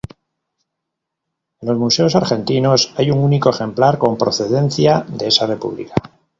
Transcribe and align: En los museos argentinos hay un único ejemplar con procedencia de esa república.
En 1.61 1.69
los 1.69 1.77
museos 1.77 2.15
argentinos 2.15 2.91
hay 2.97 3.11
un 3.11 3.19
único 3.19 3.51
ejemplar 3.51 3.99
con 3.99 4.17
procedencia 4.17 5.05
de 5.07 5.27
esa 5.27 5.45
república. 5.45 5.93